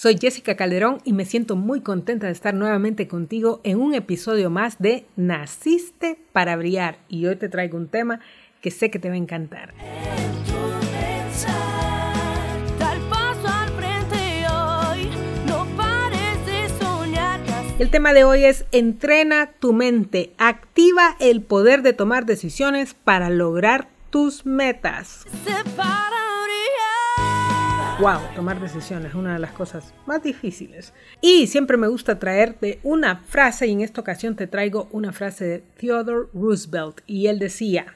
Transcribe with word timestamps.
Soy 0.00 0.16
Jessica 0.18 0.56
Calderón 0.56 1.02
y 1.04 1.12
me 1.12 1.26
siento 1.26 1.56
muy 1.56 1.82
contenta 1.82 2.26
de 2.26 2.32
estar 2.32 2.54
nuevamente 2.54 3.06
contigo 3.06 3.60
en 3.64 3.78
un 3.78 3.92
episodio 3.92 4.48
más 4.48 4.78
de 4.78 5.04
Naciste 5.16 6.16
para 6.32 6.56
brillar 6.56 6.96
y 7.06 7.26
hoy 7.26 7.36
te 7.36 7.50
traigo 7.50 7.76
un 7.76 7.86
tema 7.86 8.18
que 8.62 8.70
sé 8.70 8.90
que 8.90 8.98
te 8.98 9.10
va 9.10 9.14
a 9.14 9.18
encantar. 9.18 9.74
El 17.78 17.90
tema 17.90 18.14
de 18.14 18.24
hoy 18.24 18.44
es 18.44 18.64
entrena 18.72 19.52
tu 19.58 19.74
mente, 19.74 20.32
activa 20.38 21.14
el 21.20 21.42
poder 21.42 21.82
de 21.82 21.92
tomar 21.92 22.24
decisiones 22.24 22.94
para 22.94 23.28
lograr 23.28 23.88
tus 24.08 24.46
metas. 24.46 25.26
Wow, 28.00 28.20
tomar 28.34 28.58
decisiones 28.58 29.10
es 29.10 29.14
una 29.14 29.34
de 29.34 29.38
las 29.40 29.52
cosas 29.52 29.92
más 30.06 30.22
difíciles. 30.22 30.94
Y 31.20 31.48
siempre 31.48 31.76
me 31.76 31.86
gusta 31.86 32.18
traerte 32.18 32.80
una 32.82 33.18
frase 33.18 33.66
y 33.66 33.72
en 33.72 33.82
esta 33.82 34.00
ocasión 34.00 34.36
te 34.36 34.46
traigo 34.46 34.88
una 34.90 35.12
frase 35.12 35.44
de 35.44 35.58
Theodore 35.76 36.28
Roosevelt 36.32 37.02
y 37.06 37.26
él 37.26 37.38
decía, 37.38 37.94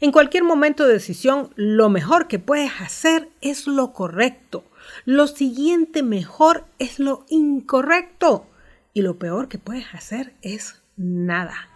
en 0.00 0.10
cualquier 0.10 0.42
momento 0.42 0.88
de 0.88 0.94
decisión, 0.94 1.50
lo 1.54 1.88
mejor 1.88 2.26
que 2.26 2.40
puedes 2.40 2.72
hacer 2.80 3.28
es 3.40 3.68
lo 3.68 3.92
correcto. 3.92 4.64
Lo 5.04 5.28
siguiente 5.28 6.02
mejor 6.02 6.64
es 6.80 6.98
lo 6.98 7.24
incorrecto. 7.28 8.48
Y 8.92 9.02
lo 9.02 9.20
peor 9.20 9.46
que 9.46 9.58
puedes 9.58 9.94
hacer 9.94 10.32
es 10.42 10.82
nada. 10.96 11.68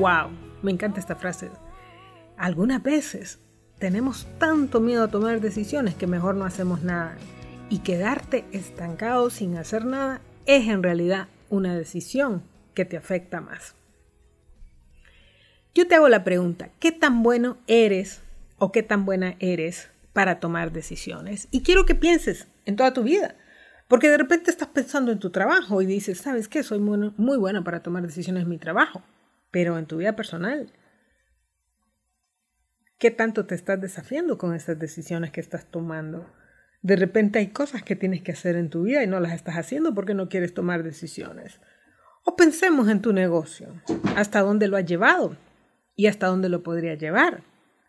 Wow, 0.00 0.30
me 0.62 0.70
encanta 0.70 0.98
esta 0.98 1.14
frase. 1.14 1.50
Algunas 2.38 2.82
veces 2.82 3.38
tenemos 3.78 4.26
tanto 4.38 4.80
miedo 4.80 5.04
a 5.04 5.10
tomar 5.10 5.42
decisiones 5.42 5.94
que 5.94 6.06
mejor 6.06 6.36
no 6.36 6.46
hacemos 6.46 6.82
nada. 6.82 7.18
Y 7.68 7.80
quedarte 7.80 8.46
estancado 8.50 9.28
sin 9.28 9.58
hacer 9.58 9.84
nada 9.84 10.22
es 10.46 10.68
en 10.68 10.82
realidad 10.82 11.28
una 11.50 11.76
decisión 11.76 12.42
que 12.72 12.86
te 12.86 12.96
afecta 12.96 13.42
más. 13.42 13.74
Yo 15.74 15.86
te 15.86 15.96
hago 15.96 16.08
la 16.08 16.24
pregunta, 16.24 16.70
¿qué 16.80 16.92
tan 16.92 17.22
bueno 17.22 17.58
eres 17.66 18.22
o 18.56 18.72
qué 18.72 18.82
tan 18.82 19.04
buena 19.04 19.36
eres 19.38 19.90
para 20.14 20.40
tomar 20.40 20.72
decisiones? 20.72 21.46
Y 21.50 21.60
quiero 21.60 21.84
que 21.84 21.94
pienses 21.94 22.48
en 22.64 22.76
toda 22.76 22.94
tu 22.94 23.02
vida. 23.02 23.34
Porque 23.86 24.08
de 24.08 24.16
repente 24.16 24.50
estás 24.50 24.68
pensando 24.68 25.12
en 25.12 25.18
tu 25.18 25.28
trabajo 25.28 25.82
y 25.82 25.84
dices, 25.84 26.16
¿sabes 26.16 26.48
qué? 26.48 26.62
Soy 26.62 26.78
muy, 26.78 27.12
muy 27.18 27.36
buena 27.36 27.62
para 27.62 27.82
tomar 27.82 28.02
decisiones 28.02 28.44
en 28.44 28.48
mi 28.48 28.56
trabajo 28.56 29.02
pero 29.50 29.78
en 29.78 29.86
tu 29.86 29.98
vida 29.98 30.16
personal, 30.16 30.72
¿qué 32.98 33.10
tanto 33.10 33.46
te 33.46 33.54
estás 33.54 33.80
desafiando 33.80 34.38
con 34.38 34.54
esas 34.54 34.78
decisiones 34.78 35.30
que 35.30 35.40
estás 35.40 35.66
tomando? 35.66 36.30
De 36.82 36.96
repente 36.96 37.38
hay 37.38 37.48
cosas 37.48 37.82
que 37.82 37.96
tienes 37.96 38.22
que 38.22 38.32
hacer 38.32 38.56
en 38.56 38.70
tu 38.70 38.84
vida 38.84 39.02
y 39.02 39.06
no 39.06 39.20
las 39.20 39.32
estás 39.32 39.56
haciendo 39.56 39.94
porque 39.94 40.14
no 40.14 40.28
quieres 40.28 40.54
tomar 40.54 40.82
decisiones. 40.82 41.60
O 42.24 42.36
pensemos 42.36 42.88
en 42.88 43.00
tu 43.00 43.12
negocio, 43.12 43.80
hasta 44.16 44.40
dónde 44.40 44.68
lo 44.68 44.76
has 44.76 44.84
llevado 44.84 45.36
y 45.96 46.06
hasta 46.06 46.26
dónde 46.26 46.48
lo 46.48 46.62
podría 46.62 46.94
llevar 46.94 47.42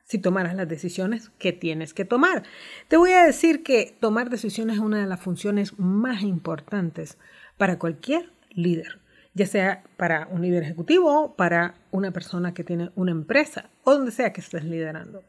si 0.04 0.20
tomaras 0.20 0.56
las 0.56 0.68
decisiones 0.68 1.30
que 1.38 1.54
tienes 1.54 1.94
que 1.94 2.04
tomar. 2.04 2.44
Te 2.90 2.98
voy 2.98 3.12
a 3.12 3.24
decir 3.24 3.64
que 3.64 3.96
tomar 4.00 4.30
decisiones 4.30 4.76
es 4.76 4.82
una 4.82 5.00
de 5.00 5.08
las 5.08 5.22
funciones 5.22 5.80
más 5.80 6.22
importantes 6.24 7.18
para 7.58 7.80
cualquier 7.80 8.30
líder 8.50 9.01
ya 9.34 9.46
sea 9.46 9.84
para 9.98 10.28
un 10.28 10.42
líder 10.42 10.64
ejecutivo, 10.64 11.36
para 11.36 11.76
una 11.92 12.12
persona 12.12 12.54
que 12.54 12.64
tiene 12.64 12.92
una 12.96 13.12
empresa 13.12 13.70
o 13.84 13.92
donde 13.94 14.12
sea 14.12 14.34
que 14.34 14.42
estés 14.42 14.64
liderando. 14.64 15.24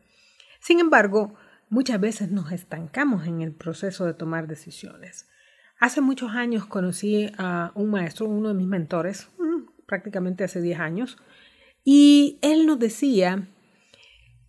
Sin 0.60 0.80
embargo, 0.80 1.34
muchas 1.68 2.00
veces 2.00 2.30
nos 2.30 2.52
estancamos 2.52 3.26
en 3.26 3.42
el 3.42 3.52
proceso 3.52 4.04
de 4.04 4.14
tomar 4.14 4.46
decisiones. 4.46 5.28
Hace 5.78 6.00
muchos 6.00 6.32
años 6.32 6.66
conocí 6.66 7.32
a 7.38 7.72
un 7.74 7.90
maestro, 7.90 8.26
uno 8.26 8.48
de 8.48 8.54
mis 8.54 8.68
mentores, 8.68 9.28
mm, 9.38 9.84
prácticamente 9.86 10.44
hace 10.44 10.60
10 10.60 10.78
años, 10.78 11.18
y 11.84 12.38
él 12.42 12.66
nos 12.66 12.78
decía 12.78 13.48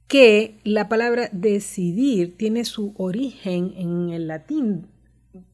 que 0.07 0.59
la 0.63 0.89
palabra 0.89 1.29
decidir 1.31 2.37
tiene 2.37 2.65
su 2.65 2.93
origen 2.97 3.73
en 3.75 4.09
el 4.11 4.27
latín 4.27 4.87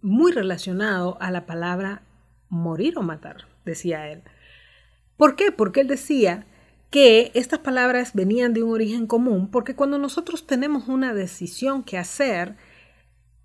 muy 0.01 0.33
relacionado 0.33 1.17
a 1.21 1.31
la 1.31 1.45
palabra 1.45 2.03
morir 2.49 2.97
o 2.97 3.01
matar 3.01 3.45
decía 3.69 4.09
él. 4.09 4.23
¿Por 5.17 5.35
qué? 5.35 5.51
Porque 5.51 5.81
él 5.81 5.87
decía 5.87 6.45
que 6.89 7.31
estas 7.35 7.59
palabras 7.59 8.13
venían 8.13 8.53
de 8.53 8.63
un 8.63 8.71
origen 8.71 9.05
común, 9.05 9.51
porque 9.51 9.75
cuando 9.75 9.97
nosotros 9.97 10.47
tenemos 10.47 10.87
una 10.87 11.13
decisión 11.13 11.83
que 11.83 11.97
hacer, 11.97 12.55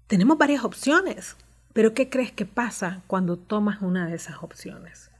tenemos 0.06 0.38
varias 0.38 0.64
opciones. 0.64 1.36
Pero 1.72 1.92
¿qué 1.92 2.08
crees 2.08 2.32
que 2.32 2.46
pasa 2.46 3.02
cuando 3.06 3.36
tomas 3.36 3.82
una 3.82 4.06
de 4.06 4.14
esas 4.14 4.42
opciones? 4.42 5.10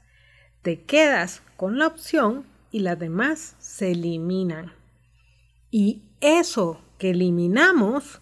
Te 0.61 0.81
quedas 0.81 1.41
con 1.57 1.77
la 1.77 1.87
opción 1.87 2.45
y 2.71 2.79
las 2.79 2.97
demás 2.97 3.55
se 3.59 3.91
eliminan. 3.91 4.73
Y 5.69 6.03
eso 6.21 6.81
que 6.97 7.11
eliminamos 7.11 8.21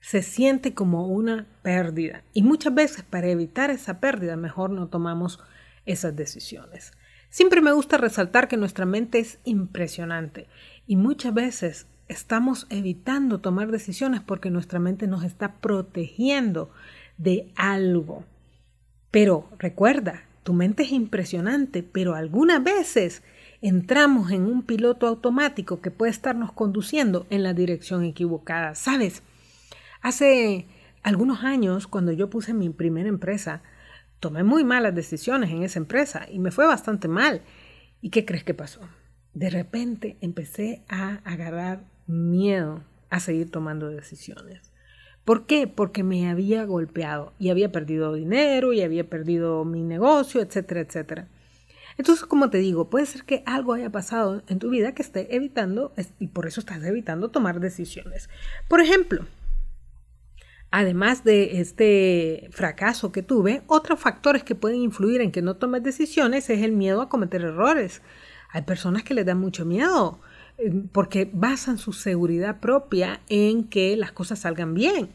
se 0.00 0.22
siente 0.22 0.74
como 0.74 1.08
una 1.08 1.46
pérdida. 1.62 2.24
Y 2.32 2.42
muchas 2.42 2.74
veces 2.74 3.04
para 3.04 3.28
evitar 3.28 3.70
esa 3.70 4.00
pérdida 4.00 4.36
mejor 4.36 4.70
no 4.70 4.88
tomamos 4.88 5.40
esas 5.86 6.14
decisiones. 6.14 6.92
Siempre 7.30 7.60
me 7.60 7.72
gusta 7.72 7.96
resaltar 7.96 8.48
que 8.48 8.56
nuestra 8.56 8.84
mente 8.84 9.18
es 9.18 9.38
impresionante 9.44 10.48
y 10.86 10.96
muchas 10.96 11.32
veces 11.32 11.86
estamos 12.08 12.66
evitando 12.68 13.40
tomar 13.40 13.70
decisiones 13.70 14.20
porque 14.20 14.50
nuestra 14.50 14.78
mente 14.78 15.06
nos 15.06 15.24
está 15.24 15.54
protegiendo 15.54 16.70
de 17.16 17.50
algo. 17.56 18.24
Pero 19.10 19.48
recuerda, 19.58 20.24
tu 20.42 20.52
mente 20.52 20.82
es 20.82 20.92
impresionante, 20.92 21.82
pero 21.82 22.14
algunas 22.14 22.62
veces 22.62 23.22
entramos 23.60 24.32
en 24.32 24.44
un 24.44 24.62
piloto 24.62 25.06
automático 25.06 25.80
que 25.80 25.90
puede 25.90 26.10
estarnos 26.10 26.52
conduciendo 26.52 27.26
en 27.30 27.42
la 27.42 27.54
dirección 27.54 28.04
equivocada. 28.04 28.74
¿Sabes? 28.74 29.22
Hace 30.00 30.66
algunos 31.02 31.44
años, 31.44 31.86
cuando 31.86 32.12
yo 32.12 32.28
puse 32.28 32.54
mi 32.54 32.68
primera 32.70 33.08
empresa, 33.08 33.62
tomé 34.22 34.44
muy 34.44 34.62
malas 34.62 34.94
decisiones 34.94 35.50
en 35.50 35.64
esa 35.64 35.80
empresa 35.80 36.28
y 36.30 36.38
me 36.38 36.52
fue 36.52 36.64
bastante 36.64 37.08
mal. 37.08 37.42
¿Y 38.00 38.10
qué 38.10 38.24
crees 38.24 38.44
que 38.44 38.54
pasó? 38.54 38.80
De 39.34 39.50
repente 39.50 40.16
empecé 40.20 40.84
a 40.88 41.16
agarrar 41.24 41.82
miedo 42.06 42.84
a 43.10 43.18
seguir 43.18 43.50
tomando 43.50 43.88
decisiones. 43.88 44.72
¿Por 45.24 45.46
qué? 45.46 45.66
Porque 45.66 46.04
me 46.04 46.30
había 46.30 46.64
golpeado 46.64 47.32
y 47.40 47.50
había 47.50 47.72
perdido 47.72 48.14
dinero 48.14 48.72
y 48.72 48.82
había 48.82 49.10
perdido 49.10 49.64
mi 49.64 49.82
negocio, 49.82 50.40
etcétera, 50.40 50.82
etcétera. 50.82 51.28
Entonces, 51.98 52.24
como 52.24 52.48
te 52.48 52.58
digo, 52.58 52.90
puede 52.90 53.06
ser 53.06 53.24
que 53.24 53.42
algo 53.44 53.74
haya 53.74 53.90
pasado 53.90 54.44
en 54.46 54.60
tu 54.60 54.70
vida 54.70 54.94
que 54.94 55.02
esté 55.02 55.34
evitando 55.34 55.92
y 56.20 56.28
por 56.28 56.46
eso 56.46 56.60
estás 56.60 56.84
evitando 56.84 57.30
tomar 57.30 57.58
decisiones. 57.58 58.30
Por 58.68 58.80
ejemplo, 58.80 59.26
Además 60.74 61.22
de 61.22 61.60
este 61.60 62.48
fracaso 62.50 63.12
que 63.12 63.22
tuve, 63.22 63.62
otros 63.66 64.00
factores 64.00 64.42
que 64.42 64.54
pueden 64.54 64.80
influir 64.80 65.20
en 65.20 65.30
que 65.30 65.42
no 65.42 65.56
tomes 65.56 65.82
decisiones 65.82 66.48
es 66.48 66.62
el 66.62 66.72
miedo 66.72 67.02
a 67.02 67.10
cometer 67.10 67.42
errores. 67.42 68.00
Hay 68.48 68.62
personas 68.62 69.02
que 69.02 69.12
les 69.12 69.26
dan 69.26 69.38
mucho 69.38 69.66
miedo 69.66 70.18
eh, 70.56 70.72
porque 70.90 71.28
basan 71.30 71.76
su 71.76 71.92
seguridad 71.92 72.58
propia 72.60 73.20
en 73.28 73.64
que 73.64 73.98
las 73.98 74.12
cosas 74.12 74.38
salgan 74.38 74.72
bien. 74.72 75.10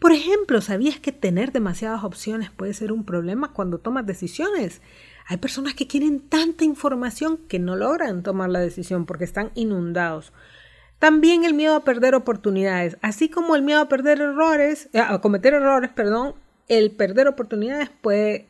Por 0.00 0.10
ejemplo, 0.10 0.60
¿sabías 0.60 0.98
que 0.98 1.12
tener 1.12 1.52
demasiadas 1.52 2.02
opciones 2.02 2.50
puede 2.50 2.74
ser 2.74 2.90
un 2.90 3.04
problema 3.04 3.52
cuando 3.52 3.78
tomas 3.78 4.06
decisiones? 4.06 4.82
Hay 5.28 5.36
personas 5.36 5.74
que 5.74 5.86
quieren 5.86 6.18
tanta 6.18 6.64
información 6.64 7.38
que 7.48 7.60
no 7.60 7.76
logran 7.76 8.24
tomar 8.24 8.50
la 8.50 8.58
decisión 8.58 9.06
porque 9.06 9.24
están 9.24 9.52
inundados. 9.54 10.32
También 10.98 11.44
el 11.44 11.54
miedo 11.54 11.76
a 11.76 11.84
perder 11.84 12.14
oportunidades, 12.14 12.96
así 13.02 13.28
como 13.28 13.54
el 13.54 13.62
miedo 13.62 13.80
a 13.80 13.88
perder 13.88 14.20
errores, 14.20 14.88
eh, 14.92 15.00
a 15.00 15.20
cometer 15.20 15.54
errores, 15.54 15.90
perdón, 15.90 16.34
el 16.68 16.90
perder 16.90 17.28
oportunidades 17.28 17.90
puede 17.90 18.48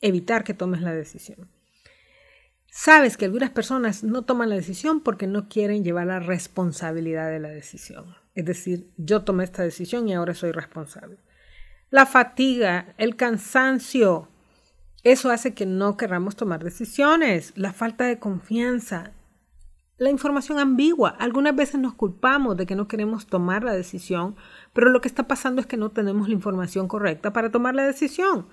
evitar 0.00 0.44
que 0.44 0.54
tomes 0.54 0.82
la 0.82 0.94
decisión. 0.94 1.48
Sabes 2.70 3.16
que 3.16 3.24
algunas 3.24 3.50
personas 3.50 4.04
no 4.04 4.22
toman 4.22 4.48
la 4.48 4.54
decisión 4.54 5.00
porque 5.00 5.26
no 5.26 5.48
quieren 5.48 5.82
llevar 5.82 6.06
la 6.06 6.20
responsabilidad 6.20 7.28
de 7.28 7.40
la 7.40 7.48
decisión. 7.48 8.14
Es 8.34 8.44
decir, 8.44 8.92
yo 8.96 9.22
tomé 9.22 9.42
esta 9.44 9.64
decisión 9.64 10.08
y 10.08 10.14
ahora 10.14 10.34
soy 10.34 10.52
responsable. 10.52 11.18
La 11.90 12.06
fatiga, 12.06 12.94
el 12.96 13.16
cansancio, 13.16 14.28
eso 15.02 15.30
hace 15.30 15.54
que 15.54 15.66
no 15.66 15.96
queramos 15.96 16.36
tomar 16.36 16.62
decisiones. 16.62 17.52
La 17.56 17.72
falta 17.72 18.04
de 18.04 18.20
confianza, 18.20 19.12
la 20.00 20.08
información 20.08 20.58
ambigua. 20.58 21.10
Algunas 21.10 21.54
veces 21.54 21.78
nos 21.78 21.92
culpamos 21.92 22.56
de 22.56 22.64
que 22.64 22.74
no 22.74 22.88
queremos 22.88 23.26
tomar 23.26 23.62
la 23.62 23.74
decisión, 23.74 24.34
pero 24.72 24.88
lo 24.88 25.02
que 25.02 25.08
está 25.08 25.28
pasando 25.28 25.60
es 25.60 25.66
que 25.66 25.76
no 25.76 25.90
tenemos 25.90 26.26
la 26.26 26.34
información 26.34 26.88
correcta 26.88 27.34
para 27.34 27.50
tomar 27.50 27.74
la 27.74 27.84
decisión. 27.84 28.48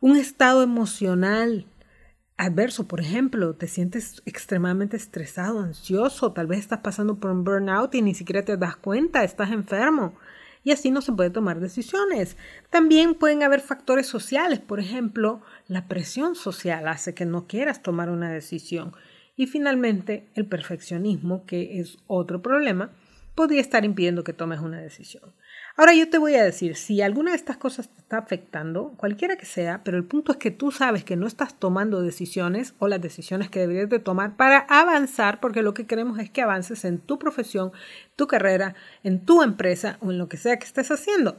un 0.00 0.16
estado 0.16 0.62
emocional 0.62 1.66
adverso, 2.36 2.86
por 2.86 3.00
ejemplo, 3.00 3.54
te 3.56 3.68
sientes 3.68 4.22
extremadamente 4.26 4.96
estresado, 4.96 5.60
ansioso, 5.60 6.32
tal 6.32 6.46
vez 6.46 6.60
estás 6.60 6.80
pasando 6.80 7.18
por 7.18 7.30
un 7.30 7.42
burnout 7.42 7.94
y 7.94 8.02
ni 8.02 8.14
siquiera 8.14 8.44
te 8.44 8.56
das 8.56 8.76
cuenta, 8.76 9.24
estás 9.24 9.50
enfermo. 9.50 10.14
Y 10.62 10.72
así 10.72 10.90
no 10.90 11.00
se 11.00 11.12
puede 11.12 11.30
tomar 11.30 11.58
decisiones. 11.60 12.36
También 12.70 13.14
pueden 13.14 13.42
haber 13.42 13.60
factores 13.60 14.06
sociales, 14.06 14.60
por 14.60 14.78
ejemplo, 14.78 15.42
la 15.66 15.88
presión 15.88 16.36
social 16.36 16.86
hace 16.86 17.14
que 17.14 17.26
no 17.26 17.46
quieras 17.46 17.82
tomar 17.82 18.10
una 18.10 18.30
decisión. 18.30 18.94
Y 19.36 19.46
finalmente, 19.46 20.28
el 20.34 20.46
perfeccionismo, 20.46 21.44
que 21.44 21.80
es 21.80 21.98
otro 22.06 22.40
problema, 22.40 22.92
podría 23.34 23.60
estar 23.60 23.84
impidiendo 23.84 24.24
que 24.24 24.32
tomes 24.32 24.60
una 24.60 24.80
decisión. 24.80 25.34
Ahora 25.76 25.92
yo 25.92 26.08
te 26.08 26.18
voy 26.18 26.36
a 26.36 26.44
decir, 26.44 26.76
si 26.76 27.02
alguna 27.02 27.32
de 27.32 27.36
estas 27.36 27.56
cosas 27.56 27.88
te 27.88 28.00
está 28.00 28.18
afectando, 28.18 28.94
cualquiera 28.96 29.36
que 29.36 29.44
sea, 29.44 29.82
pero 29.82 29.96
el 29.96 30.04
punto 30.04 30.30
es 30.30 30.38
que 30.38 30.52
tú 30.52 30.70
sabes 30.70 31.02
que 31.02 31.16
no 31.16 31.26
estás 31.26 31.58
tomando 31.58 32.00
decisiones 32.00 32.74
o 32.78 32.86
las 32.86 33.00
decisiones 33.00 33.50
que 33.50 33.58
deberías 33.58 33.90
de 33.90 33.98
tomar 33.98 34.36
para 34.36 34.58
avanzar, 34.68 35.40
porque 35.40 35.62
lo 35.62 35.74
que 35.74 35.86
queremos 35.86 36.20
es 36.20 36.30
que 36.30 36.42
avances 36.42 36.84
en 36.84 36.98
tu 36.98 37.18
profesión, 37.18 37.72
tu 38.14 38.28
carrera, 38.28 38.76
en 39.02 39.24
tu 39.24 39.42
empresa 39.42 39.98
o 40.00 40.12
en 40.12 40.18
lo 40.18 40.28
que 40.28 40.36
sea 40.36 40.58
que 40.58 40.66
estés 40.66 40.92
haciendo. 40.92 41.36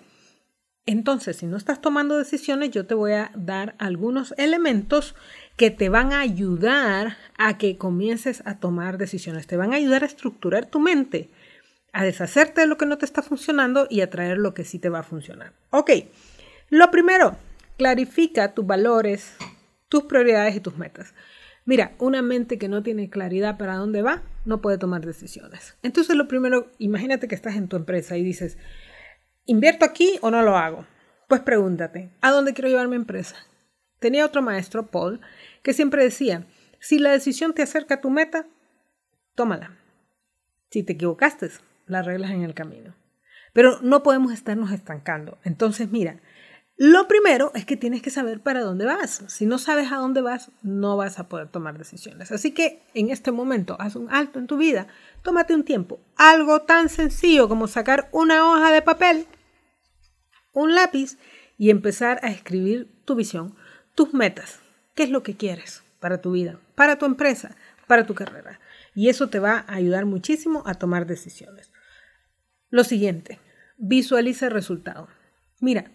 Entonces, 0.86 1.38
si 1.38 1.48
no 1.48 1.58
estás 1.58 1.82
tomando 1.82 2.18
decisiones, 2.18 2.72
yo 2.72 2.86
te 2.86 2.94
voy 2.94 3.14
a 3.14 3.32
dar 3.36 3.76
algunos 3.80 4.36
elementos 4.38 5.16
que 5.56 5.72
te 5.72 5.90
van 5.90 6.14
a 6.14 6.20
ayudar 6.20 7.18
a 7.38 7.58
que 7.58 7.78
comiences 7.78 8.44
a 8.46 8.60
tomar 8.60 8.98
decisiones, 8.98 9.48
te 9.48 9.58
van 9.58 9.74
a 9.74 9.78
ayudar 9.78 10.04
a 10.04 10.08
estructurar 10.08 10.66
tu 10.66 10.80
mente 10.80 11.30
a 11.96 12.04
deshacerte 12.04 12.62
de 12.62 12.68
lo 12.68 12.78
que 12.78 12.86
no 12.86 12.98
te 12.98 13.06
está 13.06 13.22
funcionando 13.22 13.88
y 13.90 14.02
a 14.02 14.10
traer 14.10 14.38
lo 14.38 14.54
que 14.54 14.66
sí 14.66 14.80
te 14.80 14.90
va 14.90 15.00
a 15.00 15.04
funcionar. 15.04 15.54
Ok, 15.70 15.92
lo 16.70 16.92
primero, 16.92 17.38
clarifica 17.78 18.54
tus 18.54 18.68
valores, 18.68 19.38
tus 19.88 20.04
prioridades 20.04 20.58
y 20.58 20.60
tus 20.60 20.78
metas. 20.78 21.14
Mira, 21.64 21.94
una 21.98 22.22
mente 22.22 22.58
que 22.58 22.68
no 22.68 22.84
tiene 22.84 23.10
claridad 23.10 23.58
para 23.58 23.78
dónde 23.78 24.02
va, 24.02 24.24
no 24.44 24.62
puede 24.62 24.78
tomar 24.78 25.06
decisiones. 25.06 25.78
Entonces, 25.84 26.18
lo 26.18 26.28
primero, 26.28 26.70
imagínate 26.80 27.30
que 27.30 27.36
estás 27.36 27.56
en 27.56 27.70
tu 27.70 27.78
empresa 27.78 28.18
y 28.18 28.24
dices, 28.24 28.58
¿invierto 29.46 29.86
aquí 29.86 30.20
o 30.22 30.32
no 30.32 30.42
lo 30.42 30.58
hago? 30.58 30.86
Pues 31.30 31.42
pregúntate, 31.42 32.12
¿a 32.20 32.32
dónde 32.32 32.54
quiero 32.54 32.68
llevar 32.68 32.90
mi 32.90 32.98
empresa? 32.98 33.38
Tenía 34.00 34.26
otro 34.26 34.42
maestro, 34.42 34.88
Paul, 34.88 35.22
que 35.64 35.74
siempre 35.74 36.04
decía, 36.04 36.46
si 36.80 37.00
la 37.00 37.12
decisión 37.12 37.54
te 37.54 37.64
acerca 37.64 37.96
a 37.96 38.02
tu 38.02 38.10
meta, 38.10 38.48
tómala. 39.36 39.78
Si 40.70 40.84
te 40.84 40.94
equivocaste, 40.94 41.50
las 41.88 42.06
reglas 42.06 42.32
en 42.32 42.44
el 42.44 42.54
camino. 42.54 42.96
Pero 43.54 43.80
no 43.82 44.04
podemos 44.04 44.34
estarnos 44.34 44.72
estancando. 44.72 45.38
Entonces, 45.44 45.90
mira, 45.90 46.20
lo 46.78 47.08
primero 47.08 47.52
es 47.56 47.66
que 47.66 47.78
tienes 47.78 48.02
que 48.02 48.10
saber 48.10 48.42
para 48.42 48.60
dónde 48.60 48.86
vas. 48.86 49.24
Si 49.28 49.46
no 49.46 49.58
sabes 49.58 49.94
a 49.94 49.98
dónde 49.98 50.22
vas, 50.22 50.52
no 50.62 50.98
vas 50.98 51.20
a 51.20 51.30
poder 51.30 51.48
tomar 51.48 51.78
decisiones. 51.78 52.34
Así 52.34 52.52
que 52.52 52.84
en 52.94 53.12
este 53.12 53.32
momento, 53.32 53.78
haz 53.80 53.96
un 53.96 54.10
alto 54.10 54.40
en 54.40 54.48
tu 54.48 54.58
vida, 54.58 54.88
tómate 55.24 55.56
un 55.56 55.64
tiempo. 55.64 56.02
Algo 56.18 56.64
tan 56.64 56.90
sencillo 56.90 57.48
como 57.48 57.68
sacar 57.68 58.10
una 58.12 58.46
hoja 58.46 58.72
de 58.72 58.82
papel, 58.82 59.26
un 60.52 60.76
lápiz 60.76 61.18
y 61.58 61.70
empezar 61.70 62.20
a 62.24 62.28
escribir 62.28 62.92
tu 63.06 63.16
visión, 63.16 63.56
tus 63.96 64.14
metas. 64.14 64.60
¿Qué 64.94 65.04
es 65.04 65.10
lo 65.10 65.24
que 65.24 65.36
quieres 65.36 65.84
para 66.00 66.22
tu 66.22 66.32
vida, 66.32 66.60
para 66.76 66.98
tu 66.98 67.06
empresa, 67.06 67.56
para 67.88 68.06
tu 68.06 68.14
carrera? 68.14 68.60
Y 68.94 69.10
eso 69.10 69.30
te 69.30 69.40
va 69.40 69.66
a 69.68 69.76
ayudar 69.76 70.06
muchísimo 70.06 70.64
a 70.66 70.76
tomar 70.76 71.06
decisiones. 71.06 71.72
Lo 72.70 72.84
siguiente, 72.84 73.40
visualiza 73.78 74.48
el 74.48 74.52
resultado. 74.52 75.08
Mira, 75.60 75.92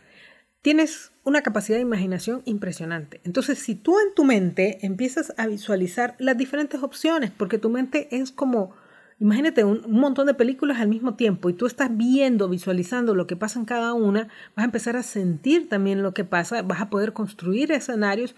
tienes 0.63 1.13
una 1.25 1.43
capacidad 1.43 1.79
de 1.79 1.83
imaginación 1.83 2.43
impresionante. 2.45 3.21
Entonces, 3.25 3.59
si 3.59 3.75
tú 3.75 3.99
en 3.99 4.15
tu 4.15 4.25
mente 4.25 4.79
empiezas 4.83 5.33
a 5.37 5.47
visualizar 5.47 6.17
las 6.19 6.37
diferentes 6.37 6.83
opciones, 6.83 7.31
porque 7.31 7.59
tu 7.59 7.71
mente 7.71 8.09
es 8.11 8.31
como, 8.31 8.75
imagínate 9.21 9.65
un, 9.65 9.83
montón 9.87 10.27
de 10.27 10.35
películas 10.35 10.81
al 10.81 10.89
mismo 10.89 11.15
tiempo 11.15 11.51
y 11.51 11.53
tú 11.53 11.67
estás 11.67 11.97
viendo, 11.97 12.49
visualizando 12.49 13.15
lo 13.15 13.27
que 13.27 13.37
pasa 13.37 13.59
en 13.59 13.67
cada 13.67 13.93
una, 13.93 14.29
vas 14.57 14.65
a 14.65 14.65
empezar 14.65 14.97
a 14.97 15.03
sentir 15.03 15.69
también 15.69 16.03
lo 16.03 16.15
que 16.15 16.25
pasa, 16.25 16.63
vas 16.63 16.81
a 16.81 16.91
poder 16.91 17.13
construir 17.13 17.71
escenarios 17.71 18.35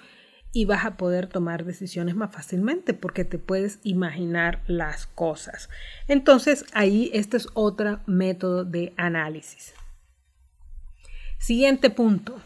y 0.53 0.67
vas 0.67 0.85
a 0.85 0.97
poder 0.99 1.29
tomar 1.29 1.65
decisiones 1.65 2.15
más 2.15 2.35
fácilmente 2.35 2.93
porque 2.93 3.25
te 3.25 3.39
puedes 3.39 3.79
imaginar 3.85 4.61
las 4.67 5.07
cosas. 5.07 5.71
Entonces 6.09 6.67
ahí 6.75 7.11
este 7.15 7.39
es 7.39 7.49
otro 7.55 8.01
método 8.07 8.65
de 8.65 8.93
análisis. 8.97 9.73
Siguiente 11.39 11.91
punto. 11.91 12.37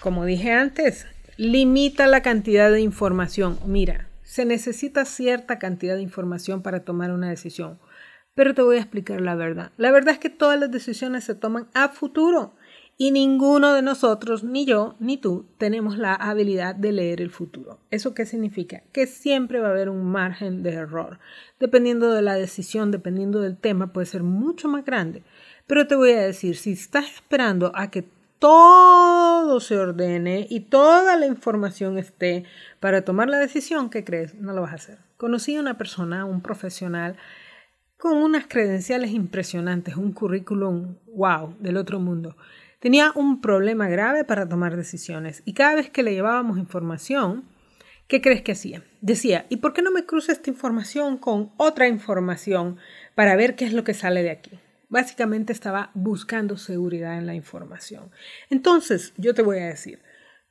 Como 0.00 0.24
dije 0.24 0.52
antes, 0.52 1.06
limita 1.36 2.06
la 2.06 2.22
cantidad 2.22 2.70
de 2.70 2.80
información. 2.80 3.58
Mira, 3.66 4.07
se 4.28 4.44
necesita 4.44 5.06
cierta 5.06 5.58
cantidad 5.58 5.96
de 5.96 6.02
información 6.02 6.60
para 6.60 6.84
tomar 6.84 7.12
una 7.12 7.30
decisión. 7.30 7.78
Pero 8.34 8.52
te 8.52 8.60
voy 8.60 8.76
a 8.76 8.80
explicar 8.80 9.22
la 9.22 9.34
verdad. 9.34 9.72
La 9.78 9.90
verdad 9.90 10.12
es 10.12 10.20
que 10.20 10.28
todas 10.28 10.60
las 10.60 10.70
decisiones 10.70 11.24
se 11.24 11.34
toman 11.34 11.66
a 11.72 11.88
futuro 11.88 12.54
y 12.98 13.10
ninguno 13.10 13.72
de 13.72 13.80
nosotros, 13.80 14.44
ni 14.44 14.66
yo, 14.66 14.96
ni 15.00 15.16
tú, 15.16 15.46
tenemos 15.56 15.96
la 15.96 16.14
habilidad 16.14 16.74
de 16.74 16.92
leer 16.92 17.22
el 17.22 17.30
futuro. 17.30 17.80
¿Eso 17.90 18.12
qué 18.12 18.26
significa? 18.26 18.82
Que 18.92 19.06
siempre 19.06 19.60
va 19.60 19.68
a 19.68 19.70
haber 19.70 19.88
un 19.88 20.04
margen 20.04 20.62
de 20.62 20.74
error. 20.74 21.18
Dependiendo 21.58 22.12
de 22.12 22.20
la 22.20 22.34
decisión, 22.34 22.90
dependiendo 22.90 23.40
del 23.40 23.56
tema, 23.56 23.94
puede 23.94 24.06
ser 24.06 24.24
mucho 24.24 24.68
más 24.68 24.84
grande. 24.84 25.22
Pero 25.66 25.86
te 25.86 25.96
voy 25.96 26.10
a 26.12 26.20
decir, 26.20 26.54
si 26.56 26.72
estás 26.72 27.06
esperando 27.06 27.72
a 27.74 27.90
que 27.90 28.04
todo 28.38 29.60
se 29.60 29.78
ordene 29.78 30.46
y 30.48 30.60
toda 30.60 31.16
la 31.16 31.26
información 31.26 31.98
esté 31.98 32.44
para 32.80 33.02
tomar 33.02 33.28
la 33.28 33.38
decisión, 33.38 33.90
¿qué 33.90 34.04
crees? 34.04 34.34
No 34.34 34.52
lo 34.52 34.62
vas 34.62 34.72
a 34.72 34.76
hacer. 34.76 34.98
Conocí 35.16 35.56
a 35.56 35.60
una 35.60 35.76
persona, 35.76 36.24
un 36.24 36.40
profesional, 36.40 37.16
con 37.96 38.16
unas 38.16 38.46
credenciales 38.46 39.10
impresionantes, 39.10 39.96
un 39.96 40.12
currículum 40.12 40.94
wow 41.06 41.56
del 41.58 41.76
otro 41.76 41.98
mundo. 41.98 42.36
Tenía 42.78 43.10
un 43.16 43.40
problema 43.40 43.88
grave 43.88 44.22
para 44.22 44.48
tomar 44.48 44.76
decisiones 44.76 45.42
y 45.44 45.52
cada 45.52 45.74
vez 45.74 45.90
que 45.90 46.04
le 46.04 46.14
llevábamos 46.14 46.58
información, 46.58 47.42
¿qué 48.06 48.20
crees 48.20 48.42
que 48.42 48.52
hacía? 48.52 48.84
Decía, 49.00 49.46
¿y 49.48 49.56
por 49.56 49.72
qué 49.72 49.82
no 49.82 49.90
me 49.90 50.06
cruza 50.06 50.30
esta 50.30 50.48
información 50.48 51.18
con 51.18 51.50
otra 51.56 51.88
información 51.88 52.76
para 53.16 53.34
ver 53.34 53.56
qué 53.56 53.64
es 53.64 53.72
lo 53.72 53.82
que 53.82 53.94
sale 53.94 54.22
de 54.22 54.30
aquí? 54.30 54.60
Básicamente 54.88 55.52
estaba 55.52 55.90
buscando 55.94 56.56
seguridad 56.56 57.18
en 57.18 57.26
la 57.26 57.34
información. 57.34 58.10
Entonces, 58.48 59.12
yo 59.16 59.34
te 59.34 59.42
voy 59.42 59.58
a 59.58 59.66
decir, 59.66 60.02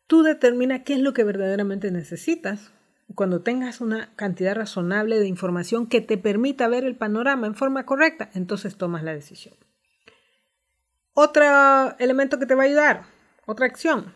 tú 0.05 0.21
determina 0.21 0.83
qué 0.83 0.93
es 0.93 0.99
lo 0.99 1.13
que 1.13 1.23
verdaderamente 1.23 1.91
necesitas. 1.91 2.71
Cuando 3.15 3.41
tengas 3.41 3.81
una 3.81 4.13
cantidad 4.15 4.55
razonable 4.55 5.19
de 5.19 5.27
información 5.27 5.87
que 5.87 6.01
te 6.01 6.17
permita 6.17 6.67
ver 6.67 6.83
el 6.83 6.95
panorama 6.95 7.47
en 7.47 7.55
forma 7.55 7.85
correcta, 7.85 8.29
entonces 8.33 8.75
tomas 8.75 9.03
la 9.03 9.13
decisión. 9.13 9.55
Otro 11.13 11.97
elemento 11.97 12.37
que 12.37 12.45
te 12.45 12.53
va 12.53 12.63
a 12.63 12.67
ayudar, 12.67 13.03
otra 13.47 13.65
acción. 13.65 14.13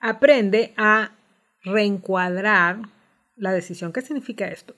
Aprende 0.00 0.74
a 0.76 1.12
reencuadrar 1.62 2.80
la 3.36 3.52
decisión. 3.52 3.92
¿Qué 3.92 4.00
significa 4.00 4.48
esto? 4.48 4.74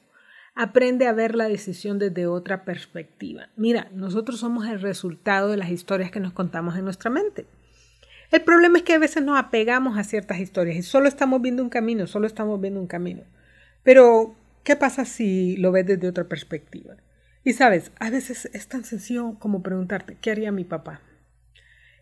Aprende 0.56 1.08
a 1.08 1.12
ver 1.12 1.34
la 1.34 1.48
decisión 1.48 1.98
desde 1.98 2.28
otra 2.28 2.64
perspectiva. 2.64 3.48
Mira, 3.56 3.88
nosotros 3.92 4.38
somos 4.38 4.68
el 4.68 4.80
resultado 4.80 5.48
de 5.50 5.56
las 5.56 5.70
historias 5.70 6.12
que 6.12 6.20
nos 6.20 6.32
contamos 6.32 6.76
en 6.76 6.84
nuestra 6.84 7.10
mente. 7.10 7.46
El 8.30 8.42
problema 8.42 8.78
es 8.78 8.84
que 8.84 8.94
a 8.94 8.98
veces 8.98 9.24
nos 9.24 9.38
apegamos 9.38 9.98
a 9.98 10.04
ciertas 10.04 10.38
historias 10.38 10.76
y 10.76 10.82
solo 10.82 11.08
estamos 11.08 11.42
viendo 11.42 11.62
un 11.62 11.70
camino, 11.70 12.06
solo 12.06 12.26
estamos 12.26 12.60
viendo 12.60 12.80
un 12.80 12.86
camino. 12.86 13.22
Pero, 13.82 14.36
¿qué 14.62 14.76
pasa 14.76 15.04
si 15.04 15.56
lo 15.56 15.72
ves 15.72 15.86
desde 15.86 16.08
otra 16.08 16.24
perspectiva? 16.24 16.96
Y 17.42 17.52
sabes, 17.52 17.90
a 17.98 18.10
veces 18.10 18.48
es 18.52 18.68
tan 18.68 18.84
sencillo 18.84 19.36
como 19.40 19.62
preguntarte, 19.62 20.16
¿qué 20.20 20.30
haría 20.30 20.52
mi 20.52 20.64
papá? 20.64 21.00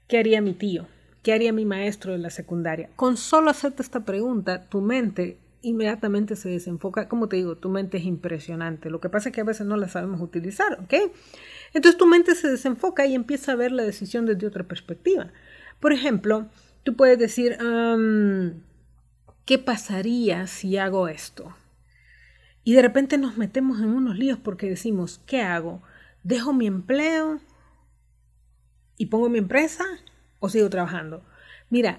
¿Qué 0.08 0.18
haría 0.18 0.42
mi 0.42 0.52
tío? 0.52 0.86
¿Qué 1.22 1.32
haría 1.32 1.52
mi 1.52 1.64
maestro 1.64 2.12
de 2.12 2.18
la 2.18 2.30
secundaria? 2.30 2.90
Con 2.96 3.16
solo 3.16 3.50
hacerte 3.50 3.82
esta 3.82 4.04
pregunta, 4.04 4.68
tu 4.68 4.80
mente 4.82 5.38
inmediatamente 5.62 6.36
se 6.36 6.48
desenfoca. 6.48 7.08
Como 7.08 7.28
te 7.28 7.36
digo, 7.36 7.56
tu 7.56 7.68
mente 7.68 7.98
es 7.98 8.04
impresionante. 8.04 8.90
Lo 8.90 9.00
que 9.00 9.08
pasa 9.08 9.28
es 9.28 9.34
que 9.34 9.40
a 9.40 9.44
veces 9.44 9.66
no 9.66 9.76
la 9.76 9.88
sabemos 9.88 10.20
utilizar, 10.20 10.80
¿ok? 10.80 10.94
Entonces 11.72 11.98
tu 11.98 12.06
mente 12.06 12.34
se 12.34 12.50
desenfoca 12.50 13.06
y 13.06 13.14
empieza 13.14 13.52
a 13.52 13.56
ver 13.56 13.72
la 13.72 13.82
decisión 13.82 14.26
desde 14.26 14.46
otra 14.46 14.64
perspectiva. 14.64 15.32
Por 15.80 15.92
ejemplo, 15.92 16.46
tú 16.82 16.94
puedes 16.96 17.18
decir, 17.18 17.56
¿qué 19.44 19.58
pasaría 19.58 20.46
si 20.46 20.76
hago 20.76 21.08
esto? 21.08 21.54
Y 22.64 22.74
de 22.74 22.82
repente 22.82 23.18
nos 23.18 23.38
metemos 23.38 23.80
en 23.80 23.88
unos 23.88 24.16
líos 24.16 24.38
porque 24.38 24.68
decimos, 24.68 25.20
¿qué 25.26 25.42
hago? 25.42 25.82
¿Dejo 26.22 26.52
mi 26.52 26.66
empleo? 26.66 27.40
y 29.02 29.06
pongo 29.06 29.28
mi 29.28 29.38
empresa 29.38 29.84
o 30.38 30.48
sigo 30.48 30.70
trabajando. 30.70 31.24
Mira, 31.70 31.98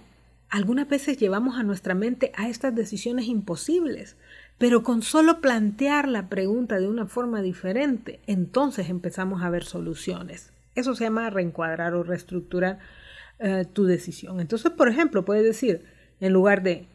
algunas 0.54 0.88
veces 0.88 1.18
llevamos 1.18 1.58
a 1.58 1.64
nuestra 1.64 1.96
mente 1.96 2.32
a 2.36 2.48
estas 2.48 2.76
decisiones 2.76 3.26
imposibles, 3.26 4.18
pero 4.60 4.84
con 4.84 5.02
solo 5.02 5.42
plantear 5.42 6.08
la 6.08 6.30
pregunta 6.30 6.80
de 6.80 6.88
una 6.88 7.08
forma 7.08 7.42
diferente, 7.42 8.20
entonces 8.28 8.88
empezamos 8.88 9.42
a 9.42 9.50
ver 9.50 9.64
soluciones. 9.64 10.54
Eso 10.76 10.94
se 10.94 11.06
llama 11.06 11.32
reencuadrar 11.32 11.96
o 11.96 12.04
reestructurar 12.04 12.78
eh, 13.40 13.66
tu 13.74 13.86
decisión. 13.86 14.40
Entonces, 14.40 14.70
por 14.70 14.90
ejemplo, 14.90 15.26
puedes 15.26 15.44
decir, 15.44 15.86
en 16.20 16.32
lugar 16.32 16.62
de 16.62 16.88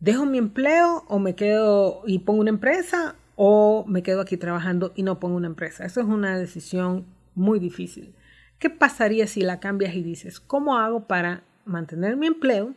dejo 0.00 0.26
mi 0.26 0.36
empleo 0.36 1.04
o 1.08 1.18
me 1.18 1.34
quedo 1.34 2.02
y 2.06 2.18
pongo 2.18 2.40
una 2.40 2.50
empresa 2.50 3.16
o 3.36 3.86
me 3.88 4.02
quedo 4.02 4.20
aquí 4.20 4.36
trabajando 4.36 4.92
y 4.94 5.02
no 5.02 5.18
pongo 5.18 5.36
una 5.36 5.46
empresa. 5.46 5.86
Eso 5.86 6.02
es 6.02 6.06
una 6.06 6.36
decisión 6.36 7.06
muy 7.34 7.58
difícil. 7.58 8.14
¿Qué 8.58 8.68
pasaría 8.68 9.26
si 9.26 9.40
la 9.40 9.60
cambias 9.60 9.94
y 9.94 10.02
dices, 10.02 10.40
¿cómo 10.40 10.76
hago 10.76 11.06
para 11.06 11.42
mantener 11.64 12.18
mi 12.18 12.26
empleo 12.26 12.74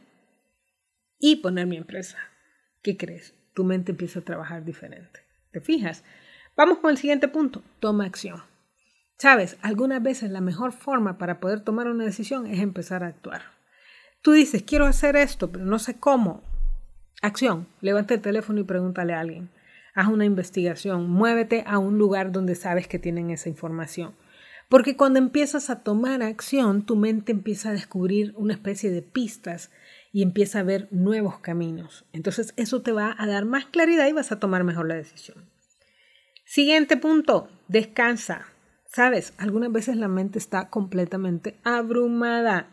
y 1.21 1.37
poner 1.37 1.67
mi 1.67 1.77
empresa? 1.77 2.17
¿Qué 2.81 2.97
crees? 2.97 3.35
Tu 3.53 3.63
mente 3.63 3.91
empieza 3.91 4.19
a 4.19 4.23
trabajar 4.23 4.65
diferente. 4.65 5.21
¿Te 5.51 5.61
fijas? 5.61 6.03
Vamos 6.57 6.79
con 6.79 6.89
el 6.89 6.97
siguiente 6.97 7.27
punto. 7.27 7.63
Toma 7.79 8.05
acción. 8.05 8.41
Sabes, 9.17 9.57
algunas 9.61 10.01
veces 10.01 10.31
la 10.31 10.41
mejor 10.41 10.73
forma 10.73 11.19
para 11.19 11.39
poder 11.39 11.61
tomar 11.61 11.87
una 11.87 12.05
decisión 12.05 12.47
es 12.47 12.59
empezar 12.59 13.03
a 13.03 13.07
actuar. 13.07 13.43
Tú 14.23 14.31
dices, 14.31 14.63
quiero 14.63 14.87
hacer 14.87 15.15
esto, 15.15 15.51
pero 15.51 15.63
no 15.63 15.77
sé 15.77 15.99
cómo. 15.99 16.43
Acción. 17.21 17.67
Levanta 17.81 18.15
el 18.15 18.21
teléfono 18.21 18.59
y 18.59 18.63
pregúntale 18.63 19.13
a 19.13 19.19
alguien. 19.19 19.51
Haz 19.93 20.07
una 20.07 20.25
investigación. 20.25 21.07
Muévete 21.07 21.63
a 21.67 21.77
un 21.77 21.99
lugar 21.99 22.31
donde 22.31 22.55
sabes 22.55 22.87
que 22.87 22.97
tienen 22.97 23.29
esa 23.29 23.47
información. 23.47 24.15
Porque 24.69 24.97
cuando 24.97 25.19
empiezas 25.19 25.69
a 25.69 25.83
tomar 25.83 26.23
acción, 26.23 26.83
tu 26.83 26.95
mente 26.95 27.31
empieza 27.31 27.69
a 27.69 27.73
descubrir 27.73 28.33
una 28.37 28.53
especie 28.53 28.89
de 28.89 29.03
pistas 29.03 29.69
y 30.11 30.23
empieza 30.23 30.59
a 30.59 30.63
ver 30.63 30.87
nuevos 30.91 31.39
caminos. 31.39 32.05
Entonces 32.13 32.53
eso 32.57 32.81
te 32.81 32.91
va 32.91 33.15
a 33.17 33.27
dar 33.27 33.45
más 33.45 33.65
claridad 33.65 34.07
y 34.07 34.13
vas 34.13 34.31
a 34.31 34.39
tomar 34.39 34.63
mejor 34.63 34.87
la 34.87 34.95
decisión. 34.95 35.49
Siguiente 36.45 36.97
punto, 36.97 37.47
descansa. 37.67 38.45
Sabes, 38.85 39.33
algunas 39.37 39.71
veces 39.71 39.95
la 39.95 40.09
mente 40.09 40.37
está 40.37 40.69
completamente 40.69 41.59
abrumada 41.63 42.67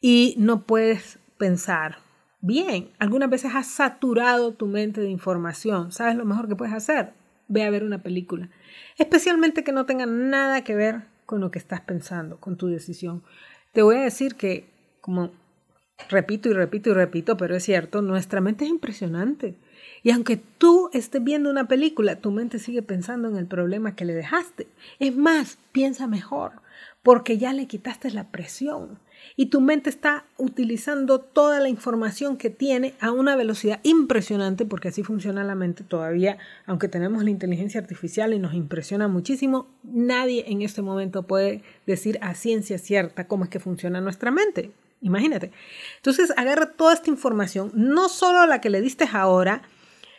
y 0.00 0.34
no 0.36 0.66
puedes 0.66 1.18
pensar 1.38 1.98
bien. 2.42 2.90
Algunas 2.98 3.30
veces 3.30 3.52
has 3.54 3.66
saturado 3.66 4.52
tu 4.52 4.66
mente 4.66 5.00
de 5.00 5.08
información. 5.08 5.92
¿Sabes 5.92 6.16
lo 6.16 6.26
mejor 6.26 6.48
que 6.48 6.56
puedes 6.56 6.74
hacer? 6.74 7.14
Ve 7.48 7.64
a 7.64 7.70
ver 7.70 7.84
una 7.84 8.02
película. 8.02 8.50
Especialmente 8.98 9.64
que 9.64 9.72
no 9.72 9.86
tenga 9.86 10.04
nada 10.04 10.62
que 10.62 10.74
ver 10.74 11.04
con 11.24 11.40
lo 11.40 11.50
que 11.50 11.58
estás 11.58 11.80
pensando, 11.80 12.38
con 12.38 12.56
tu 12.56 12.66
decisión. 12.66 13.22
Te 13.72 13.82
voy 13.82 13.96
a 13.96 14.02
decir 14.02 14.34
que, 14.34 14.68
como 15.00 15.32
repito 16.08 16.48
y 16.48 16.52
repito 16.52 16.90
y 16.90 16.94
repito, 16.94 17.36
pero 17.36 17.56
es 17.56 17.64
cierto, 17.64 18.02
nuestra 18.02 18.40
mente 18.40 18.64
es 18.64 18.70
impresionante. 18.70 19.54
Y 20.02 20.10
aunque 20.10 20.36
tú 20.36 20.90
estés 20.92 21.22
viendo 21.22 21.50
una 21.50 21.68
película, 21.68 22.16
tu 22.16 22.30
mente 22.30 22.58
sigue 22.58 22.82
pensando 22.82 23.28
en 23.28 23.36
el 23.36 23.46
problema 23.46 23.94
que 23.94 24.04
le 24.04 24.14
dejaste. 24.14 24.66
Es 24.98 25.16
más, 25.16 25.58
piensa 25.72 26.06
mejor, 26.06 26.52
porque 27.02 27.38
ya 27.38 27.52
le 27.52 27.66
quitaste 27.66 28.10
la 28.10 28.30
presión. 28.30 28.98
Y 29.36 29.46
tu 29.46 29.60
mente 29.60 29.90
está 29.90 30.24
utilizando 30.38 31.20
toda 31.20 31.60
la 31.60 31.68
información 31.68 32.38
que 32.38 32.48
tiene 32.48 32.94
a 33.00 33.12
una 33.12 33.36
velocidad 33.36 33.80
impresionante, 33.82 34.64
porque 34.64 34.88
así 34.88 35.02
funciona 35.02 35.44
la 35.44 35.54
mente 35.54 35.84
todavía, 35.84 36.38
aunque 36.64 36.88
tenemos 36.88 37.22
la 37.22 37.30
inteligencia 37.30 37.80
artificial 37.80 38.32
y 38.32 38.38
nos 38.38 38.54
impresiona 38.54 39.08
muchísimo, 39.08 39.68
nadie 39.82 40.44
en 40.48 40.62
este 40.62 40.80
momento 40.80 41.24
puede 41.24 41.62
decir 41.86 42.18
a 42.22 42.34
ciencia 42.34 42.78
cierta 42.78 43.28
cómo 43.28 43.44
es 43.44 43.50
que 43.50 43.60
funciona 43.60 44.00
nuestra 44.00 44.30
mente. 44.30 44.72
Imagínate. 45.00 45.50
Entonces 45.96 46.32
agarra 46.36 46.72
toda 46.72 46.94
esta 46.94 47.10
información, 47.10 47.70
no 47.74 48.08
solo 48.08 48.46
la 48.46 48.60
que 48.60 48.70
le 48.70 48.80
diste 48.80 49.08
ahora, 49.12 49.62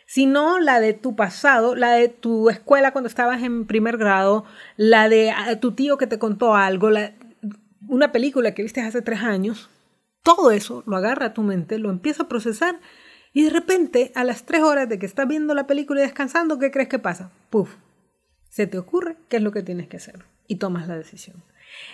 sino 0.07 0.59
la 0.59 0.79
de 0.79 0.93
tu 0.93 1.15
pasado, 1.15 1.75
la 1.75 1.93
de 1.93 2.09
tu 2.09 2.49
escuela 2.49 2.91
cuando 2.91 3.07
estabas 3.07 3.43
en 3.43 3.65
primer 3.65 3.97
grado, 3.97 4.43
la 4.75 5.07
de 5.07 5.31
ah, 5.31 5.59
tu 5.59 5.73
tío 5.73 5.97
que 5.97 6.07
te 6.07 6.19
contó 6.19 6.55
algo, 6.55 6.89
una 7.87 8.11
película 8.11 8.53
que 8.53 8.63
viste 8.63 8.81
hace 8.81 9.01
tres 9.01 9.21
años. 9.21 9.69
Todo 10.23 10.51
eso 10.51 10.83
lo 10.85 10.97
agarra 10.97 11.27
a 11.27 11.33
tu 11.33 11.43
mente, 11.43 11.77
lo 11.79 11.89
empieza 11.89 12.23
a 12.23 12.27
procesar 12.27 12.79
y 13.33 13.43
de 13.43 13.51
repente 13.51 14.11
a 14.15 14.23
las 14.23 14.43
tres 14.43 14.61
horas 14.61 14.89
de 14.89 14.99
que 14.99 15.05
estás 15.05 15.27
viendo 15.27 15.53
la 15.53 15.65
película 15.67 16.01
y 16.01 16.03
descansando, 16.03 16.59
¿qué 16.59 16.71
crees 16.71 16.89
que 16.89 16.99
pasa? 16.99 17.31
Puf, 17.49 17.75
se 18.49 18.67
te 18.67 18.77
ocurre 18.77 19.15
qué 19.29 19.37
es 19.37 19.43
lo 19.43 19.51
que 19.51 19.63
tienes 19.63 19.87
que 19.87 19.97
hacer 19.97 20.25
y 20.45 20.57
tomas 20.57 20.87
la 20.87 20.97
decisión. 20.97 21.41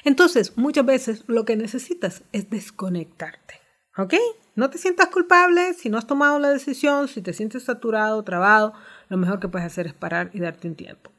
Entonces, 0.04 0.58
muchas 0.58 0.86
veces 0.86 1.24
lo 1.28 1.46
que 1.46 1.56
necesitas 1.56 2.24
es 2.32 2.50
desconectarte. 2.50 3.56
¿Ok? 3.98 4.14
No 4.56 4.70
te 4.70 4.78
sientas 4.78 5.08
culpable 5.08 5.74
si 5.74 5.90
no 5.90 5.98
has 5.98 6.08
tomado 6.08 6.40
la 6.40 6.50
decisión, 6.50 7.08
si 7.08 7.22
te 7.22 7.34
sientes 7.34 7.64
saturado, 7.64 8.24
trabado, 8.24 8.74
lo 9.10 9.18
mejor 9.18 9.40
que 9.40 9.48
puedes 9.48 9.66
hacer 9.66 9.88
es 9.88 9.94
parar 9.94 10.30
y 10.34 10.40
darte 10.40 10.68
un 10.68 10.76
tiempo. 10.76 11.12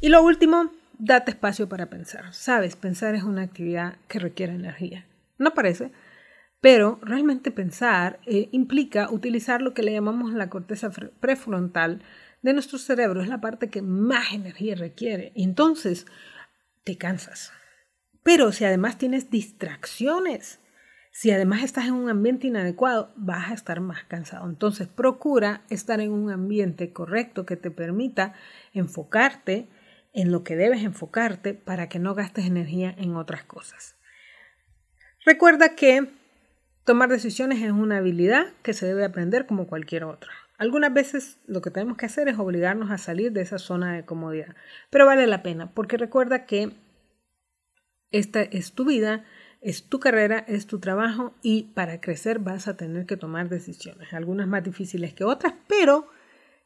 Y 0.00 0.08
lo 0.08 0.22
último, 0.22 0.72
date 0.98 1.30
espacio 1.30 1.68
para 1.68 1.86
pensar. 1.86 2.32
Sabes, 2.34 2.76
pensar 2.76 3.14
es 3.14 3.22
una 3.22 3.42
actividad 3.42 3.96
que 4.08 4.18
requiere 4.18 4.54
energía. 4.54 5.06
No 5.38 5.54
parece, 5.54 5.92
pero 6.60 6.98
realmente 7.02 7.50
pensar 7.50 8.20
eh, 8.26 8.48
implica 8.52 9.10
utilizar 9.10 9.62
lo 9.62 9.74
que 9.74 9.82
le 9.82 9.92
llamamos 9.92 10.32
la 10.32 10.48
corteza 10.48 10.90
prefrontal 11.20 12.02
de 12.40 12.52
nuestro 12.52 12.78
cerebro. 12.78 13.20
Es 13.20 13.28
la 13.28 13.40
parte 13.40 13.68
que 13.68 13.82
más 13.82 14.32
energía 14.32 14.74
requiere. 14.74 15.32
entonces, 15.34 16.06
te 16.84 16.96
cansas. 16.96 17.52
Pero 18.22 18.52
si 18.52 18.64
además 18.64 18.98
tienes 18.98 19.30
distracciones, 19.30 20.60
si 21.10 21.30
además 21.30 21.62
estás 21.62 21.86
en 21.86 21.94
un 21.94 22.08
ambiente 22.08 22.46
inadecuado, 22.46 23.12
vas 23.16 23.50
a 23.50 23.54
estar 23.54 23.80
más 23.80 24.04
cansado. 24.04 24.48
Entonces, 24.48 24.88
procura 24.88 25.62
estar 25.68 26.00
en 26.00 26.10
un 26.10 26.30
ambiente 26.30 26.92
correcto 26.92 27.44
que 27.44 27.56
te 27.56 27.70
permita 27.70 28.32
enfocarte 28.72 29.68
en 30.14 30.32
lo 30.32 30.42
que 30.42 30.56
debes 30.56 30.82
enfocarte 30.82 31.54
para 31.54 31.88
que 31.88 31.98
no 31.98 32.14
gastes 32.14 32.46
energía 32.46 32.94
en 32.96 33.16
otras 33.16 33.44
cosas. 33.44 33.96
Recuerda 35.24 35.74
que 35.74 36.08
tomar 36.84 37.08
decisiones 37.08 37.62
es 37.62 37.70
una 37.70 37.98
habilidad 37.98 38.46
que 38.62 38.72
se 38.72 38.86
debe 38.86 39.04
aprender 39.04 39.46
como 39.46 39.66
cualquier 39.66 40.04
otra. 40.04 40.30
Algunas 40.58 40.92
veces 40.92 41.38
lo 41.46 41.60
que 41.60 41.70
tenemos 41.70 41.96
que 41.96 42.06
hacer 42.06 42.28
es 42.28 42.38
obligarnos 42.38 42.90
a 42.90 42.98
salir 42.98 43.32
de 43.32 43.42
esa 43.42 43.58
zona 43.58 43.94
de 43.94 44.04
comodidad, 44.04 44.54
pero 44.90 45.06
vale 45.06 45.26
la 45.26 45.42
pena 45.42 45.70
porque 45.72 45.96
recuerda 45.96 46.46
que 46.46 46.72
esta 48.12 48.42
es 48.42 48.72
tu 48.72 48.84
vida 48.84 49.24
es 49.62 49.84
tu 49.84 50.00
carrera, 50.00 50.44
es 50.48 50.66
tu 50.66 50.80
trabajo 50.80 51.34
y 51.40 51.64
para 51.74 52.00
crecer 52.00 52.40
vas 52.40 52.68
a 52.68 52.76
tener 52.76 53.06
que 53.06 53.16
tomar 53.16 53.48
decisiones, 53.48 54.12
algunas 54.12 54.48
más 54.48 54.64
difíciles 54.64 55.14
que 55.14 55.24
otras, 55.24 55.54
pero 55.68 56.08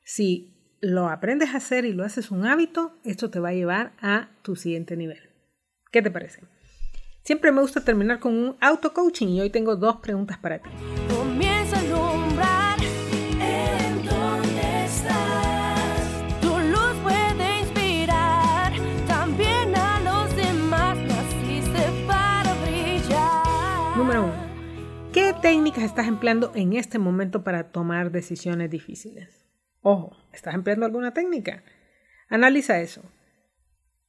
si 0.02 0.50
lo 0.80 1.08
aprendes 1.08 1.50
a 1.50 1.58
hacer 1.58 1.84
y 1.84 1.92
lo 1.92 2.04
haces 2.04 2.30
un 2.30 2.46
hábito, 2.46 2.96
esto 3.04 3.30
te 3.30 3.38
va 3.38 3.50
a 3.50 3.54
llevar 3.54 3.92
a 4.00 4.30
tu 4.42 4.56
siguiente 4.56 4.96
nivel. 4.96 5.20
¿Qué 5.92 6.00
te 6.02 6.10
parece? 6.10 6.40
Siempre 7.22 7.52
me 7.52 7.60
gusta 7.60 7.82
terminar 7.82 8.18
con 8.18 8.34
un 8.34 8.56
auto 8.60 8.92
coaching 8.94 9.28
y 9.28 9.40
hoy 9.40 9.50
tengo 9.50 9.76
dos 9.76 9.96
preguntas 9.96 10.38
para 10.38 10.60
ti. 10.60 10.70
Técnicas 25.76 25.90
estás 25.90 26.08
empleando 26.08 26.52
en 26.54 26.72
este 26.72 26.98
momento 26.98 27.44
para 27.44 27.70
tomar 27.70 28.10
decisiones 28.10 28.70
difíciles? 28.70 29.44
Ojo, 29.82 30.16
¿estás 30.32 30.54
empleando 30.54 30.86
alguna 30.86 31.12
técnica? 31.12 31.62
Analiza 32.30 32.80
eso. 32.80 33.02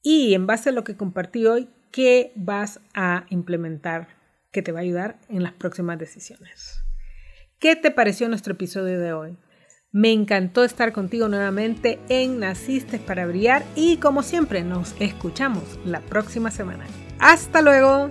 Y 0.02 0.34
en 0.34 0.46
base 0.46 0.70
a 0.70 0.72
lo 0.72 0.82
que 0.82 0.96
compartí 0.96 1.44
hoy, 1.46 1.68
¿qué 1.92 2.32
vas 2.36 2.80
a 2.94 3.26
implementar 3.28 4.08
que 4.50 4.62
te 4.62 4.72
va 4.72 4.78
a 4.78 4.82
ayudar 4.82 5.18
en 5.28 5.42
las 5.42 5.52
próximas 5.52 5.98
decisiones? 5.98 6.82
¿Qué 7.58 7.76
te 7.76 7.90
pareció 7.90 8.28
nuestro 8.28 8.54
episodio 8.54 8.98
de 8.98 9.12
hoy? 9.12 9.36
Me 9.92 10.12
encantó 10.12 10.64
estar 10.64 10.92
contigo 10.92 11.28
nuevamente 11.28 11.98
en 12.08 12.38
Naciste 12.40 12.98
para 12.98 13.26
Brillar 13.26 13.64
y 13.74 13.98
como 13.98 14.22
siempre 14.22 14.62
nos 14.62 14.94
escuchamos 15.00 15.78
la 15.84 16.00
próxima 16.00 16.50
semana. 16.50 16.86
Hasta 17.18 17.60
luego. 17.60 18.10